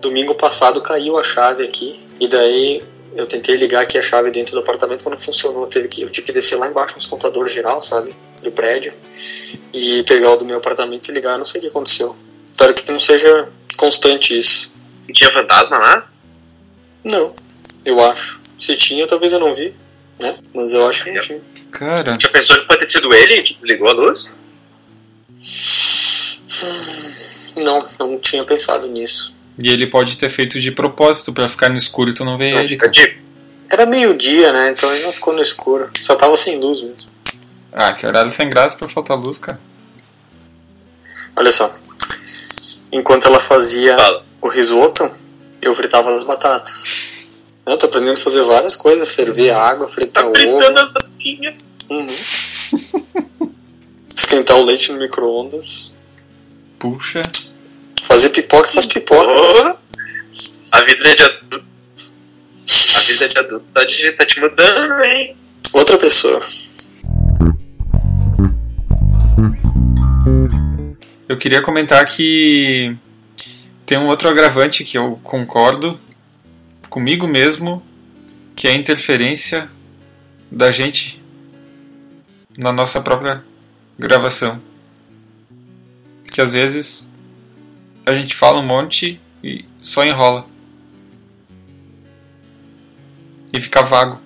Domingo 0.00 0.34
passado 0.34 0.80
caiu 0.80 1.18
a 1.18 1.24
chave 1.24 1.64
aqui, 1.64 2.00
e 2.20 2.28
daí 2.28 2.82
eu 3.14 3.26
tentei 3.26 3.56
ligar 3.56 3.82
aqui 3.82 3.96
a 3.96 4.02
chave 4.02 4.30
dentro 4.30 4.54
do 4.54 4.60
apartamento, 4.60 5.02
mas 5.04 5.14
não 5.14 5.20
funcionou. 5.20 5.66
Teve 5.66 5.88
que, 5.88 6.02
eu 6.02 6.10
tive 6.10 6.26
que 6.26 6.32
descer 6.32 6.56
lá 6.56 6.68
embaixo 6.68 6.94
nos 6.96 7.06
computadores 7.06 7.52
geral, 7.52 7.80
sabe? 7.80 8.14
Do 8.42 8.50
prédio, 8.50 8.92
e 9.72 10.02
pegar 10.04 10.32
o 10.32 10.36
do 10.36 10.44
meu 10.44 10.58
apartamento 10.58 11.10
e 11.10 11.14
ligar, 11.14 11.38
não 11.38 11.44
sei 11.44 11.60
o 11.60 11.62
que 11.62 11.68
aconteceu. 11.68 12.16
Espero 12.50 12.74
que 12.74 12.90
não 12.90 13.00
seja 13.00 13.48
constante 13.76 14.36
isso. 14.36 14.72
E 15.08 15.12
tinha 15.12 15.32
fantasma 15.32 15.78
lá? 15.78 16.08
Não, 17.02 17.34
eu 17.84 18.00
acho. 18.02 18.40
Se 18.58 18.74
tinha, 18.74 19.06
talvez 19.06 19.32
eu 19.32 19.40
não 19.40 19.52
vi, 19.52 19.74
né? 20.20 20.36
Mas 20.54 20.72
eu 20.72 20.86
acho 20.88 21.04
que 21.04 21.12
não 21.12 21.20
tinha. 21.20 21.40
Cara, 21.70 22.16
Já 22.20 22.28
pensou 22.28 22.56
que 22.60 22.66
pode 22.66 22.80
ter 22.80 22.86
sido 22.86 23.12
ele 23.12 23.42
que 23.42 23.58
ligou 23.62 23.88
a 23.88 23.92
luz? 23.92 24.26
Não, 27.56 27.88
não 27.98 28.18
tinha 28.18 28.44
pensado 28.44 28.86
nisso. 28.88 29.34
e 29.58 29.68
ele 29.68 29.86
pode 29.86 30.16
ter 30.18 30.28
feito 30.28 30.60
de 30.60 30.70
propósito 30.72 31.32
pra 31.32 31.48
ficar 31.48 31.68
no 31.68 31.76
escuro 31.76 32.10
e 32.10 32.14
tu 32.14 32.24
não 32.24 32.36
vê 32.36 32.50
Não 32.52 32.58
ele. 32.60 32.68
fica 32.68 32.90
cara. 32.90 32.92
de. 32.92 33.22
Era 33.70 33.86
meio-dia, 33.86 34.52
né? 34.52 34.72
Então 34.72 34.92
ele 34.92 35.04
não 35.04 35.12
ficou 35.12 35.32
no 35.34 35.42
escuro. 35.42 35.90
Só 36.00 36.14
tava 36.16 36.36
sem 36.36 36.58
luz 36.58 36.80
mesmo. 36.80 36.96
Ah, 37.72 37.92
que 37.92 38.06
horário 38.06 38.30
sem 38.30 38.48
graça 38.48 38.76
pra 38.76 38.88
faltar 38.88 39.18
luz, 39.18 39.38
cara. 39.38 39.58
Olha 41.36 41.50
só. 41.50 41.74
Enquanto 42.92 43.26
ela 43.26 43.40
fazia 43.40 43.96
Fala. 43.98 44.24
o 44.40 44.48
risoto, 44.48 45.10
eu 45.60 45.74
fritava 45.74 46.14
as 46.14 46.22
batatas. 46.22 47.08
Eu 47.66 47.76
tô 47.78 47.86
aprendendo 47.86 48.12
a 48.12 48.20
fazer 48.20 48.42
várias 48.42 48.76
coisas, 48.76 49.10
ferver 49.12 49.50
água, 49.50 49.88
fritar 49.88 50.22
Tá 50.24 50.28
ovo, 50.28 50.36
fritando 50.36 50.78
as 50.78 50.92
batatinhas. 50.92 51.54
uhum. 51.90 52.14
esquentar 54.16 54.56
o 54.58 54.64
leite 54.64 54.92
no 54.92 54.98
micro-ondas, 54.98 55.93
Puxa. 56.84 57.22
fazer 58.02 58.28
pipoca, 58.28 58.68
faz 58.68 58.84
pipoca. 58.84 59.26
Oh, 59.32 59.74
a 60.72 60.84
vida 60.84 61.16
de 61.16 61.22
adulto. 61.22 61.64
A 62.94 62.98
vida 63.00 63.28
de 63.30 63.38
adulto 63.38 63.64
tá, 63.72 63.86
te- 63.86 64.12
tá 64.12 64.26
te 64.26 64.38
mudando, 64.38 65.02
hein? 65.02 65.34
Outra 65.72 65.96
pessoa. 65.96 66.46
Eu 71.26 71.38
queria 71.38 71.62
comentar 71.62 72.04
que 72.04 72.94
tem 73.86 73.96
um 73.96 74.08
outro 74.08 74.28
agravante 74.28 74.84
que 74.84 74.98
eu 74.98 75.18
concordo 75.22 75.98
comigo 76.90 77.26
mesmo, 77.26 77.82
que 78.54 78.68
é 78.68 78.72
a 78.72 78.76
interferência 78.76 79.70
da 80.50 80.70
gente 80.70 81.18
na 82.58 82.70
nossa 82.74 83.00
própria 83.00 83.42
gravação. 83.98 84.60
Que 86.34 86.40
às 86.40 86.52
vezes 86.52 87.14
a 88.04 88.12
gente 88.12 88.34
fala 88.34 88.58
um 88.58 88.66
monte 88.66 89.20
e 89.40 89.64
só 89.80 90.04
enrola. 90.04 90.44
E 93.52 93.60
fica 93.60 93.82
vago. 93.82 94.20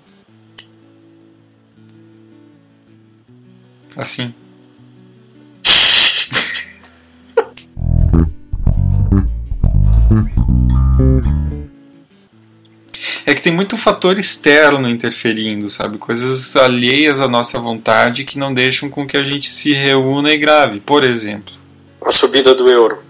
Assim. 3.95 4.33
É 13.27 13.35
que 13.35 13.43
tem 13.43 13.53
muito 13.53 13.77
fator 13.77 14.19
externo 14.19 14.89
interferindo, 14.89 15.69
sabe? 15.69 15.99
Coisas 15.99 16.57
alheias 16.57 17.21
à 17.21 17.29
nossa 17.29 17.59
vontade 17.59 18.25
que 18.25 18.39
não 18.39 18.55
deixam 18.55 18.89
com 18.89 19.07
que 19.07 19.19
a 19.19 19.23
gente 19.23 19.51
se 19.51 19.75
reúna 19.75 20.33
e 20.33 20.39
grave. 20.39 20.81
Por 20.81 21.05
exemplo, 21.05 21.59
A 22.09 22.11
subida 22.11 22.55
do 22.55 22.71
euro. 22.71 23.03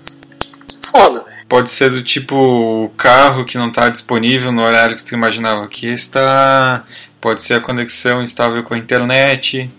Foda, 0.91 1.23
velho. 1.23 1.47
pode 1.49 1.71
ser 1.71 1.89
do 1.89 2.03
tipo 2.03 2.35
o 2.35 2.89
carro 2.97 3.45
que 3.45 3.57
não 3.57 3.69
está 3.69 3.89
disponível 3.89 4.51
no 4.51 4.65
horário 4.65 4.97
que 4.97 5.05
tu 5.05 5.15
imaginava 5.15 5.69
que 5.69 5.87
está, 5.87 6.85
pode 7.21 7.41
ser 7.41 7.55
a 7.55 7.61
conexão 7.61 8.21
instável 8.21 8.61
com 8.65 8.75
a 8.75 8.79
internet, 8.79 9.71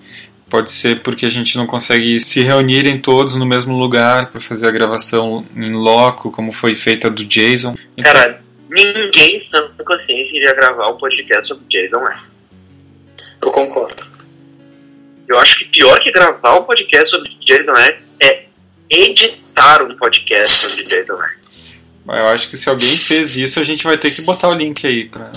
pode 0.50 0.72
ser 0.72 1.02
porque 1.02 1.26
a 1.26 1.30
gente 1.30 1.58
não 1.58 1.68
consegue 1.68 2.18
se 2.22 2.42
reunirem 2.42 2.98
todos 2.98 3.36
no 3.36 3.46
mesmo 3.46 3.78
lugar 3.78 4.32
para 4.32 4.40
fazer 4.40 4.68
a 4.68 4.72
gravação 4.72 5.46
em 5.54 5.74
loco, 5.74 6.32
como 6.32 6.54
foi 6.54 6.74
feita 6.74 7.10
do 7.10 7.26
Jason. 7.26 7.76
Então, 7.98 8.14
Cara, 8.14 8.42
ninguém 8.70 9.42
com 9.78 9.84
consciência 9.84 10.32
de 10.32 10.56
gravar 10.56 10.92
um 10.92 10.98
podcast 10.98 11.46
sobre 11.46 11.66
Jason 11.70 12.08
X. 12.08 12.30
Eu 13.42 13.52
concordo. 13.52 14.08
Eu 15.28 15.38
acho 15.38 15.60
que 15.60 15.66
pior 15.66 16.00
que 16.00 16.10
gravar 16.10 16.58
um 16.58 16.64
podcast 16.64 17.10
sobre 17.10 17.30
Jason 17.46 17.76
X 17.76 18.18
é 18.22 18.49
editar 18.89 19.84
um 19.84 19.96
podcast 19.96 20.67
sobre 20.67 20.84
Jason 20.84 21.22
X. 21.22 21.39
Eu 22.08 22.27
acho 22.27 22.50
que 22.50 22.58
se 22.58 22.67
alguém 22.67 22.96
fez 22.98 23.38
isso, 23.38 23.60
a 23.60 23.63
gente 23.63 23.84
vai 23.84 23.98
ter 23.98 24.12
que 24.12 24.22
botar 24.24 24.50
o 24.50 24.53
link 24.53 24.86
aí 24.86 25.05
pra. 25.05 25.31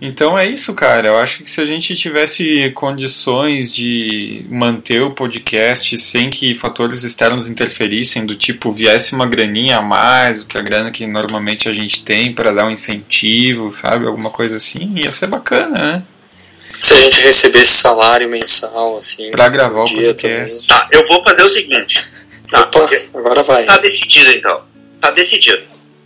Então 0.00 0.38
é 0.38 0.46
isso, 0.46 0.74
cara. 0.74 1.08
Eu 1.08 1.16
acho 1.18 1.42
que 1.42 1.50
se 1.50 1.60
a 1.60 1.66
gente 1.66 1.94
tivesse 1.96 2.70
condições 2.74 3.74
de 3.74 4.44
manter 4.48 5.00
o 5.00 5.10
podcast 5.10 5.96
sem 5.98 6.28
que 6.28 6.54
fatores 6.54 7.02
externos 7.02 7.48
interferissem, 7.48 8.26
do 8.26 8.36
tipo 8.36 8.70
viesse 8.70 9.14
uma 9.14 9.26
graninha 9.26 9.78
a 9.78 9.82
mais 9.82 10.40
do 10.40 10.46
que 10.46 10.58
a 10.58 10.62
grana 10.62 10.90
que 10.90 11.06
normalmente 11.06 11.68
a 11.68 11.72
gente 11.72 12.04
tem 12.04 12.32
para 12.32 12.52
dar 12.52 12.66
um 12.66 12.70
incentivo, 12.70 13.72
sabe? 13.72 14.06
Alguma 14.06 14.30
coisa 14.30 14.56
assim, 14.56 14.98
ia 14.98 15.12
ser 15.12 15.28
bacana, 15.28 15.70
né? 15.70 16.02
Se 16.78 16.92
a 16.92 16.98
gente 16.98 17.20
recebesse 17.20 17.72
salário 17.72 18.28
mensal, 18.28 18.98
assim. 18.98 19.30
Pra 19.30 19.48
gravar 19.48 19.84
o 19.84 19.90
podcast. 19.90 20.66
Tá, 20.66 20.88
eu 20.92 21.06
vou 21.08 21.22
fazer 21.24 21.42
o 21.42 21.50
seguinte. 21.50 22.04
Tá, 22.50 22.60
Opa, 22.62 22.88
agora 23.14 23.42
vai. 23.42 23.64
tá 23.64 23.78
decidido 23.78 24.30
então. 24.30 24.56
Tá 25.00 25.10
decidido. 25.10 25.62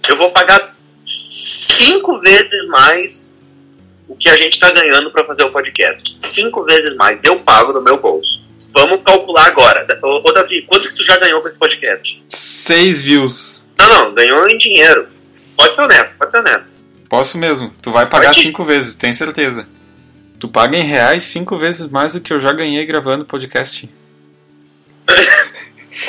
Eu 0.08 0.16
vou 0.16 0.30
pagar 0.30 0.74
cinco 1.04 2.18
vezes 2.20 2.66
mais 2.68 3.36
o 4.08 4.16
que 4.16 4.28
a 4.28 4.36
gente 4.36 4.58
tá 4.58 4.70
ganhando 4.72 5.10
pra 5.10 5.24
fazer 5.24 5.44
o 5.44 5.52
podcast. 5.52 6.02
Cinco 6.14 6.64
vezes 6.64 6.96
mais. 6.96 7.22
Eu 7.24 7.38
pago 7.40 7.72
do 7.72 7.80
meu 7.82 7.98
bolso. 7.98 8.40
Vamos 8.72 9.02
calcular 9.04 9.46
agora. 9.46 9.86
Ô, 10.02 10.28
ô 10.28 10.32
Davi, 10.32 10.62
quanto 10.62 10.88
que 10.88 10.96
tu 10.96 11.04
já 11.04 11.16
ganhou 11.18 11.40
com 11.42 11.48
esse 11.48 11.58
podcast? 11.58 12.22
Seis 12.28 13.00
views. 13.02 13.66
Não, 13.78 13.88
não, 13.88 14.14
ganhou 14.14 14.48
em 14.48 14.58
dinheiro. 14.58 15.08
Pode 15.56 15.74
ser 15.74 15.82
honesto, 15.82 16.10
pode 16.18 16.30
ser 16.30 16.38
honesto. 16.38 16.64
Posso 17.08 17.38
mesmo. 17.38 17.72
Tu 17.82 17.90
vai 17.90 18.06
pagar 18.08 18.28
Pode. 18.28 18.42
cinco 18.42 18.64
vezes, 18.64 18.94
tenho 18.94 19.12
certeza. 19.12 19.68
Tu 20.38 20.48
paga 20.48 20.76
em 20.76 20.84
reais 20.84 21.24
cinco 21.24 21.56
vezes 21.58 21.88
mais 21.90 22.14
do 22.14 22.20
que 22.20 22.32
eu 22.32 22.40
já 22.40 22.52
ganhei 22.52 22.86
gravando 22.86 23.24
podcast. 23.24 23.90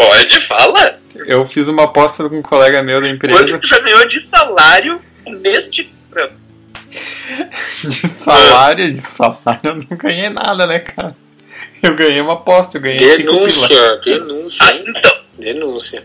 Pode, 0.09 0.39
fala. 0.41 0.99
Eu 1.25 1.45
fiz 1.45 1.67
uma 1.67 1.83
aposta 1.83 2.27
com 2.29 2.37
um 2.39 2.41
colega 2.41 2.81
meu 2.81 2.99
da 3.01 3.07
Quanto 3.07 3.15
empresa 3.25 3.59
que 3.59 3.59
tu 3.59 3.67
já 3.67 3.79
ganhou 3.79 4.07
de 4.07 4.25
salário 4.25 5.01
neste 5.27 5.91
programa? 6.09 6.37
de 7.83 8.07
salário. 8.07 8.91
De 8.91 8.97
salário 9.01 9.59
eu 9.63 9.75
não 9.75 9.97
ganhei 9.97 10.29
nada, 10.29 10.65
né, 10.67 10.79
cara? 10.79 11.15
Eu 11.81 11.95
ganhei 11.95 12.21
uma 12.21 12.33
aposta, 12.33 12.77
eu 12.77 12.81
ganhei. 12.81 12.99
Denúncia, 12.99 13.97
denúncia, 14.03 14.65
Ah, 14.65 14.73
então. 14.73 15.17
denúncia. 15.37 16.03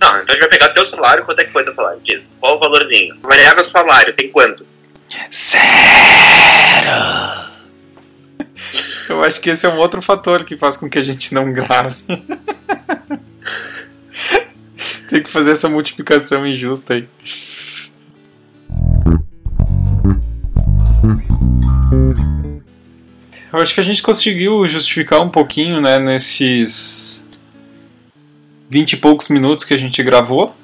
Não, 0.00 0.08
então 0.18 0.28
a 0.28 0.32
gente 0.32 0.40
vai 0.40 0.48
pegar 0.48 0.68
teu 0.70 0.86
salário. 0.86 1.24
Quanto 1.24 1.40
é 1.40 1.44
que 1.44 1.52
foi 1.52 1.62
teu 1.64 1.74
salário? 1.74 2.00
Diz, 2.02 2.20
qual 2.40 2.56
o 2.56 2.58
valorzinho? 2.58 3.16
Variável 3.22 3.64
salário, 3.64 4.14
tem 4.14 4.30
quanto? 4.30 4.66
Zero! 5.32 5.60
Eu 9.08 9.22
acho 9.24 9.40
que 9.40 9.50
esse 9.50 9.66
é 9.66 9.68
um 9.68 9.78
outro 9.78 10.00
fator 10.00 10.44
que 10.44 10.56
faz 10.56 10.76
com 10.76 10.88
que 10.88 10.98
a 10.98 11.02
gente 11.02 11.34
não 11.34 11.52
grave. 11.52 12.02
Tem 15.08 15.22
que 15.22 15.30
fazer 15.30 15.52
essa 15.52 15.68
multiplicação 15.68 16.46
injusta 16.46 16.94
aí. 16.94 17.08
Eu 23.52 23.58
acho 23.58 23.74
que 23.74 23.80
a 23.80 23.84
gente 23.84 24.02
conseguiu 24.02 24.66
justificar 24.68 25.20
um 25.20 25.28
pouquinho, 25.28 25.80
né, 25.80 25.98
nesses 25.98 27.20
vinte 28.68 28.92
e 28.92 28.96
poucos 28.96 29.26
minutos 29.28 29.64
que 29.64 29.74
a 29.74 29.78
gente 29.78 30.00
gravou. 30.04 30.54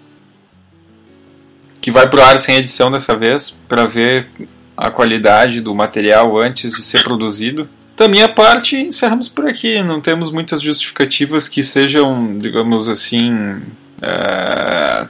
que 1.87 1.91
vai 1.93 2.11
pro 2.11 2.21
ar 2.21 2.41
sem 2.41 2.57
edição 2.57 2.91
dessa 2.91 3.15
vez, 3.15 3.57
para 3.69 3.87
ver 3.87 4.27
a 4.77 4.91
qualidade 4.91 5.61
do 5.61 5.73
material 5.73 6.37
antes 6.37 6.75
de 6.75 6.83
ser 6.83 7.05
produzido. 7.05 7.69
Da 7.97 8.07
minha 8.09 8.29
parte, 8.29 8.77
encerramos 8.77 9.27
por 9.27 9.49
aqui. 9.49 9.83
Não 9.83 10.03
temos 10.03 10.31
muitas 10.31 10.61
justificativas 10.61 11.49
que 11.49 11.63
sejam, 11.63 12.37
digamos 12.37 12.89
assim. 12.89 13.63
É... 14.03 15.09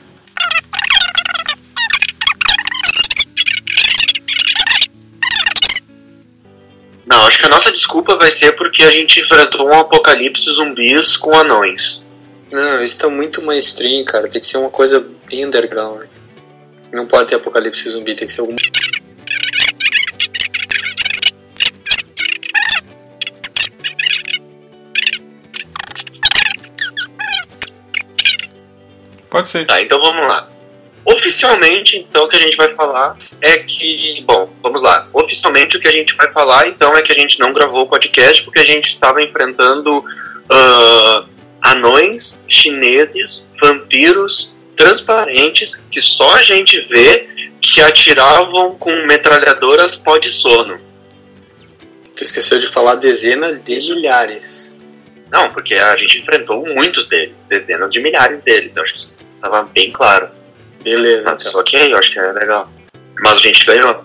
Não, 7.04 7.26
acho 7.26 7.40
que 7.40 7.46
a 7.46 7.50
nossa 7.50 7.72
desculpa 7.72 8.16
vai 8.16 8.30
ser 8.30 8.52
porque 8.52 8.84
a 8.84 8.92
gente 8.92 9.20
enfrentou 9.20 9.68
um 9.68 9.80
apocalipse 9.80 10.48
zumbis 10.52 11.16
com 11.16 11.34
anões. 11.34 12.02
Não, 12.52 12.82
isso 12.82 12.98
tá 12.98 13.08
muito 13.08 13.42
mainstream, 13.42 14.04
cara. 14.04 14.28
Tem 14.28 14.40
que 14.40 14.46
ser 14.46 14.58
uma 14.58 14.70
coisa 14.70 15.04
bem 15.28 15.44
underground. 15.44 16.06
Não 16.92 17.04
pode 17.04 17.28
ter 17.28 17.34
apocalipse 17.34 17.90
zumbi, 17.90 18.14
tem 18.14 18.28
que 18.28 18.32
ser 18.32 18.42
algum. 18.42 18.54
Pode 29.36 29.50
ser. 29.50 29.66
Tá, 29.66 29.82
então 29.82 30.00
vamos 30.00 30.26
lá. 30.26 30.48
Oficialmente, 31.04 31.98
então, 31.98 32.24
o 32.24 32.28
que 32.28 32.38
a 32.38 32.40
gente 32.40 32.56
vai 32.56 32.74
falar 32.74 33.18
é 33.42 33.58
que. 33.58 34.24
Bom, 34.26 34.50
vamos 34.62 34.80
lá. 34.82 35.06
Oficialmente, 35.12 35.76
o 35.76 35.80
que 35.80 35.88
a 35.88 35.92
gente 35.92 36.16
vai 36.16 36.32
falar, 36.32 36.68
então, 36.68 36.96
é 36.96 37.02
que 37.02 37.12
a 37.12 37.20
gente 37.20 37.38
não 37.38 37.52
gravou 37.52 37.82
o 37.82 37.86
podcast 37.86 38.42
porque 38.44 38.60
a 38.60 38.64
gente 38.64 38.94
estava 38.94 39.20
enfrentando 39.22 39.98
uh, 39.98 41.28
anões, 41.60 42.42
chineses, 42.48 43.44
vampiros 43.62 44.56
transparentes 44.74 45.74
que 45.90 46.00
só 46.00 46.34
a 46.36 46.42
gente 46.42 46.80
vê 46.88 47.28
que 47.60 47.82
atiravam 47.82 48.74
com 48.76 48.90
metralhadoras 49.04 49.96
pó 49.96 50.16
de 50.16 50.32
sono. 50.32 50.80
Tu 52.16 52.24
esqueceu 52.24 52.58
de 52.58 52.68
falar 52.68 52.94
dezenas 52.94 53.62
de 53.62 53.94
milhares. 53.94 54.74
Não, 55.30 55.52
porque 55.52 55.74
a 55.74 55.94
gente 55.98 56.20
enfrentou 56.20 56.64
muitos 56.66 57.06
deles, 57.10 57.34
dezenas 57.50 57.90
de 57.90 58.00
milhares 58.00 58.42
deles. 58.42 58.72
Eu 58.74 58.82
acho 58.82 58.94
que 58.94 59.15
estava 59.46 59.68
bem 59.72 59.92
claro. 59.92 60.28
Beleza, 60.82 61.30
Mas, 61.30 61.48
então. 61.48 61.60
Ok, 61.60 61.92
eu 61.92 61.98
acho 61.98 62.12
que 62.12 62.18
é 62.18 62.32
legal. 62.32 62.70
Mas 63.20 63.34
a 63.34 63.38
gente 63.38 63.64
ganhou. 63.64 64.04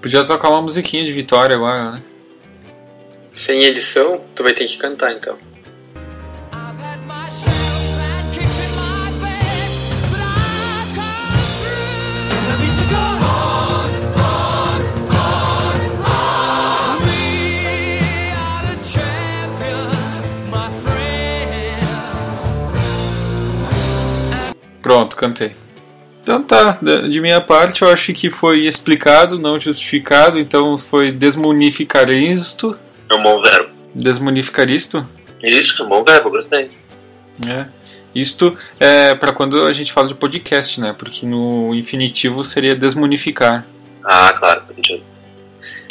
Podia 0.00 0.24
tocar 0.24 0.50
uma 0.50 0.62
musiquinha 0.62 1.04
de 1.04 1.12
vitória 1.12 1.54
agora, 1.54 1.92
né? 1.92 2.02
Sem 3.30 3.64
edição, 3.64 4.20
tu 4.34 4.42
vai 4.42 4.52
ter 4.52 4.66
que 4.66 4.76
cantar 4.76 5.12
então. 5.12 5.38
Pronto, 25.00 25.16
cantei. 25.16 25.56
Então 26.22 26.42
tá, 26.42 26.78
de 27.08 27.20
minha 27.22 27.40
parte 27.40 27.80
eu 27.80 27.88
acho 27.88 28.12
que 28.12 28.28
foi 28.28 28.66
explicado, 28.66 29.38
não 29.38 29.58
justificado, 29.58 30.38
então 30.38 30.76
foi 30.76 31.10
desmunificar 31.10 32.10
isto. 32.10 32.78
É 33.10 33.14
um 33.14 33.22
bom 33.22 33.40
verbo. 33.40 33.70
Desmunificar 33.94 34.68
isto. 34.68 35.08
Isso, 35.42 35.80
é 35.80 35.86
um 35.86 35.88
bom 35.88 36.04
verbo, 36.04 36.30
gostei. 36.30 36.70
É. 37.48 37.66
Isto 38.14 38.56
é 38.78 39.14
para 39.14 39.32
quando 39.32 39.64
a 39.64 39.72
gente 39.72 39.90
fala 39.90 40.06
de 40.06 40.14
podcast, 40.14 40.78
né? 40.78 40.92
Porque 40.92 41.24
no 41.24 41.74
infinitivo 41.74 42.44
seria 42.44 42.76
desmunificar. 42.76 43.66
Ah, 44.04 44.34
claro. 44.34 44.64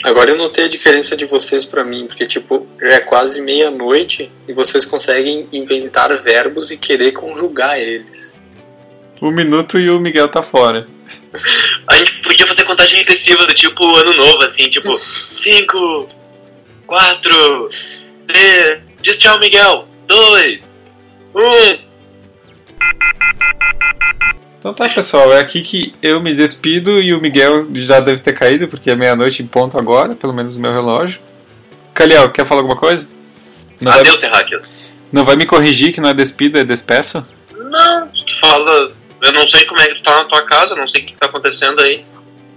Agora 0.03 0.29
eu 0.29 0.37
notei 0.37 0.65
a 0.65 0.69
diferença 0.69 1.17
de 1.17 1.25
vocês 1.25 1.65
pra 1.65 1.83
mim, 1.83 2.05
porque 2.05 2.27
tipo, 2.27 2.67
já 2.79 2.89
é 2.89 2.99
quase 2.99 3.41
meia-noite 3.41 4.31
e 4.47 4.53
vocês 4.53 4.85
conseguem 4.85 5.47
inventar 5.51 6.15
verbos 6.21 6.69
e 6.69 6.77
querer 6.77 7.11
conjugar 7.13 7.79
eles. 7.79 8.37
Um 9.21 9.31
minuto 9.31 9.79
e 9.79 9.89
o 9.89 9.99
Miguel 9.99 10.27
tá 10.29 10.41
fora. 10.41 10.87
A 11.87 11.95
gente 11.95 12.21
podia 12.23 12.47
fazer 12.47 12.63
contagem 12.65 12.97
regressiva 12.97 13.45
do 13.45 13.53
tipo 13.53 13.83
ano 13.95 14.13
novo, 14.13 14.45
assim, 14.45 14.69
tipo 14.69 14.93
5, 14.95 16.07
4, 16.87 17.69
3, 18.27 18.79
diz 19.01 19.17
tchau, 19.17 19.39
Miguel, 19.39 19.87
2, 20.07 20.61
1. 21.35 21.89
Então 24.57 24.73
tá, 24.73 24.89
pessoal, 24.89 25.31
é 25.31 25.39
aqui 25.39 25.61
que 25.61 25.93
eu 26.01 26.21
me 26.21 26.33
despido 26.33 27.01
e 27.01 27.13
o 27.13 27.21
Miguel 27.21 27.67
já 27.75 27.99
deve 27.99 28.21
ter 28.21 28.33
caído, 28.33 28.67
porque 28.67 28.91
é 28.91 28.95
meia-noite 28.95 29.41
em 29.41 29.47
ponto 29.47 29.77
agora, 29.77 30.15
pelo 30.15 30.33
menos 30.33 30.55
no 30.55 30.61
meu 30.61 30.73
relógio. 30.73 31.21
Caliel, 31.93 32.29
quer 32.31 32.45
falar 32.45 32.61
alguma 32.61 32.77
coisa? 32.77 33.09
Não 33.79 33.91
vai, 33.91 34.01
Adeus, 34.01 34.17
terráqueos. 34.17 34.73
não 35.11 35.23
vai 35.23 35.35
me 35.35 35.45
corrigir 35.45 35.93
que 35.93 36.01
não 36.01 36.09
é 36.09 36.13
despido, 36.13 36.57
é 36.57 36.63
despeço? 36.63 37.19
Não, 37.55 38.09
fala. 38.41 38.98
Eu 39.21 39.33
não 39.33 39.47
sei 39.47 39.65
como 39.65 39.81
é 39.81 39.87
que 39.87 39.95
tu 39.95 40.03
tá 40.03 40.15
na 40.15 40.25
tua 40.25 40.41
casa, 40.43 40.75
não 40.75 40.87
sei 40.87 41.01
o 41.01 41.05
que 41.05 41.13
tá 41.13 41.27
acontecendo 41.27 41.81
aí. 41.81 42.05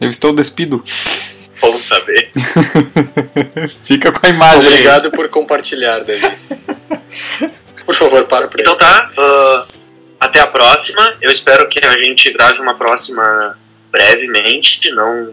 Eu 0.01 0.11
estou 0.11 0.33
despido. 0.33 0.83
Vamos 1.61 1.83
saber. 1.83 2.31
Fica 3.85 4.11
com 4.11 4.27
a 4.27 4.31
imagem. 4.31 4.61
aí. 4.61 4.66
Obrigado 4.66 5.11
por 5.12 5.29
compartilhar, 5.29 6.01
David. 6.01 6.37
Por 7.87 7.94
favor, 7.94 8.25
para 8.27 8.48
por 8.48 8.59
aí. 8.59 8.62
Então 8.62 8.77
tá, 8.77 9.11
ah, 9.16 9.66
até 10.20 10.40
a 10.40 10.46
próxima. 10.46 11.16
Eu 11.20 11.31
espero 11.31 11.68
que 11.68 11.85
a 11.85 11.92
gente 12.01 12.33
grave 12.33 12.59
uma 12.61 12.75
próxima 12.75 13.57
brevemente, 13.90 14.90
não 14.90 15.33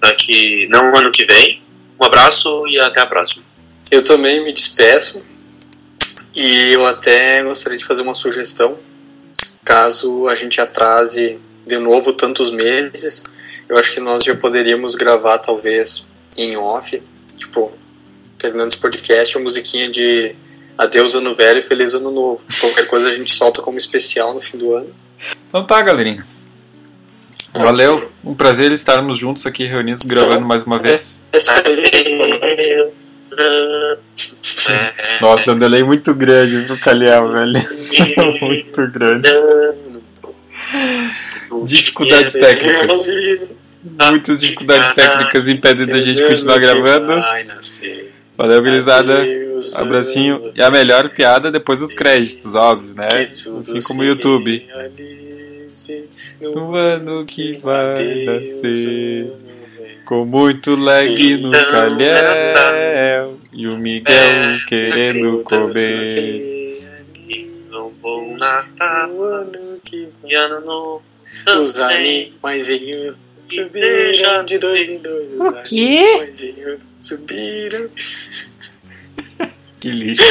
daqui, 0.00 0.66
não 0.68 0.94
ano 0.96 1.12
que 1.12 1.24
vem. 1.24 1.62
Um 2.00 2.04
abraço 2.04 2.66
e 2.68 2.78
até 2.80 3.00
a 3.00 3.06
próxima. 3.06 3.42
Eu 3.90 4.04
também 4.04 4.42
me 4.44 4.52
despeço 4.52 5.22
e 6.34 6.72
eu 6.72 6.86
até 6.86 7.42
gostaria 7.42 7.78
de 7.78 7.84
fazer 7.84 8.02
uma 8.02 8.14
sugestão. 8.14 8.78
Caso 9.64 10.28
a 10.28 10.34
gente 10.34 10.60
atrase 10.60 11.38
de 11.64 11.78
novo 11.78 12.12
tantos 12.12 12.50
meses, 12.50 13.22
eu 13.68 13.78
acho 13.78 13.92
que 13.92 14.00
nós 14.00 14.24
já 14.24 14.34
poderíamos 14.34 14.94
gravar 14.94 15.38
talvez 15.38 16.06
em 16.36 16.56
off, 16.56 17.00
tipo, 17.38 17.72
terminando 18.38 18.72
esse 18.72 18.80
podcast, 18.80 19.36
uma 19.36 19.44
musiquinha 19.44 19.88
de 19.88 20.34
Adeus 20.76 21.14
Ano 21.14 21.34
Velho 21.34 21.60
e 21.60 21.62
Feliz 21.62 21.94
Ano 21.94 22.10
Novo. 22.10 22.44
Qualquer 22.60 22.86
coisa 22.86 23.08
a 23.08 23.10
gente 23.10 23.32
solta 23.32 23.62
como 23.62 23.78
especial 23.78 24.34
no 24.34 24.40
fim 24.40 24.58
do 24.58 24.74
ano. 24.74 24.92
Então 25.48 25.64
tá, 25.64 25.80
galerinha. 25.80 26.26
Valeu. 27.54 28.10
Um 28.24 28.34
prazer 28.34 28.72
estarmos 28.72 29.18
juntos 29.18 29.46
aqui 29.46 29.64
reunidos 29.64 30.02
gravando 30.02 30.44
mais 30.44 30.64
uma 30.64 30.78
vez. 30.78 31.20
É 31.32 31.36
isso 31.36 31.50
aí. 31.50 32.92
Nossa, 35.20 35.50
é 35.50 35.54
um 35.54 35.58
delay 35.58 35.82
muito 35.82 36.14
grande 36.14 36.66
pro 36.66 36.78
Caliel, 36.80 37.30
velho. 37.32 37.52
muito 38.40 38.86
grande. 38.88 39.28
Dificuldades 41.64 42.32
técnicas. 42.32 43.06
Muitas 44.10 44.40
dificuldades 44.40 44.94
técnicas 44.94 45.48
impedem 45.48 45.86
da 45.86 45.98
gente 46.00 46.22
continuar 46.26 46.58
gravando. 46.58 47.12
Valeu, 48.36 48.62
gurizada. 48.62 49.22
Abracinho. 49.76 50.52
E 50.54 50.62
a 50.62 50.70
melhor 50.70 51.10
piada 51.10 51.50
depois 51.50 51.80
dos 51.80 51.94
créditos, 51.94 52.54
óbvio, 52.54 52.94
né? 52.94 53.08
Assim 53.60 53.82
como 53.82 54.00
o 54.00 54.04
YouTube. 54.04 54.66
No 56.40 56.74
ano 56.74 57.24
que 57.26 57.56
vai 57.58 58.24
nascer. 58.24 59.32
Com 60.04 60.20
muito 60.26 60.74
lag 60.74 61.36
no 61.38 61.50
calhéu. 61.52 63.38
E 63.52 63.66
o 63.66 63.76
Miguel 63.76 64.58
querendo 64.66 65.42
comer. 65.44 66.50
Um 67.72 67.90
bom 68.02 68.36
Natal 68.36 69.08
No 69.08 69.22
ano 69.22 69.80
que 69.84 70.08
vai 70.22 70.34
ano 70.34 70.60
novo. 70.64 71.02
Os 71.56 71.78
animaizinhos 71.80 73.16
subiram 73.50 74.44
de 74.44 74.58
dois 74.58 74.88
em 74.88 74.98
dois. 74.98 75.32
Os 75.32 75.40
O 75.40 75.62
quê? 75.62 75.98
animaizinhos 75.98 76.80
subiram. 77.00 77.88
Que 79.80 79.90
lixo. 79.90 80.22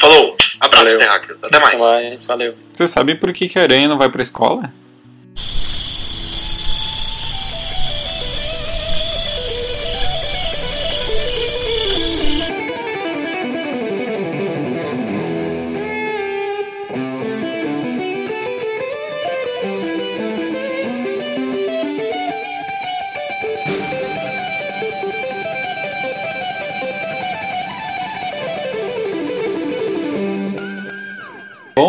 Falou, 0.00 0.34
abraço, 0.58 0.96
terráqueos. 0.96 1.44
Até 1.44 1.60
mais. 1.60 2.24
Valeu. 2.24 2.54
Vocês 2.72 2.90
sabem 2.90 3.14
por 3.14 3.30
que, 3.30 3.46
que 3.46 3.58
a 3.58 3.62
aranha 3.62 3.86
não 3.86 3.98
vai 3.98 4.08
pra 4.08 4.22
escola? 4.22 4.70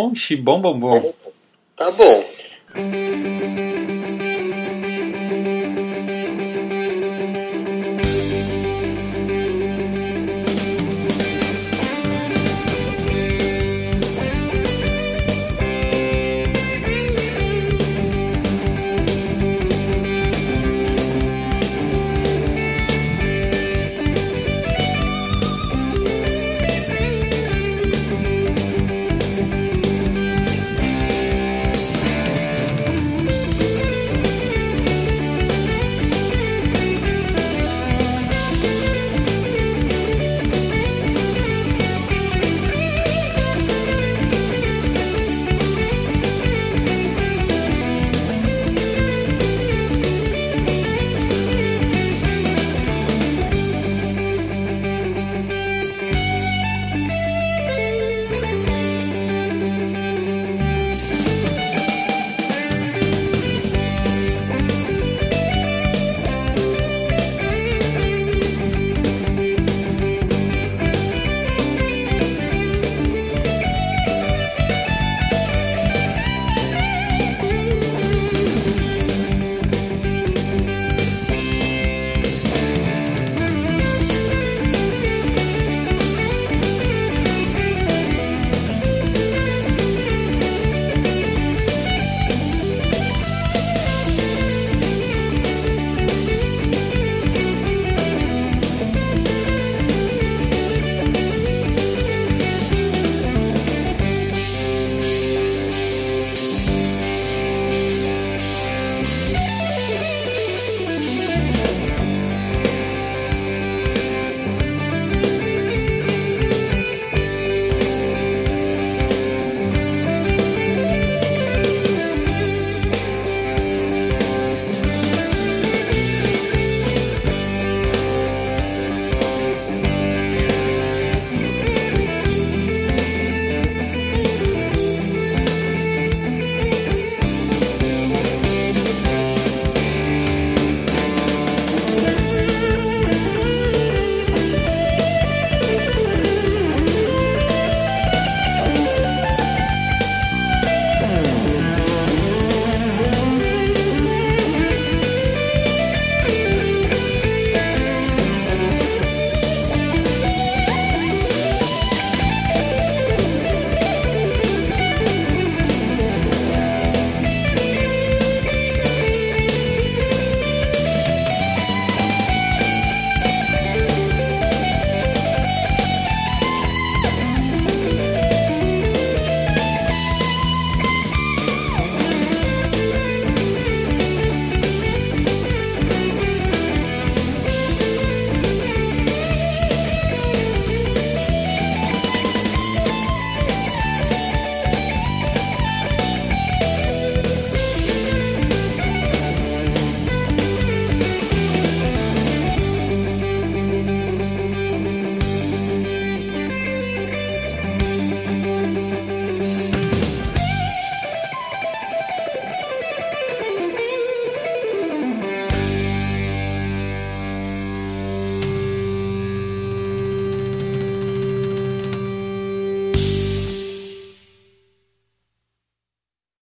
bom? 0.09 0.15
Xibom 0.15 0.61
bom 0.61 0.79
bom. 0.79 1.13
Tá 1.75 1.91
bom. 1.91 2.23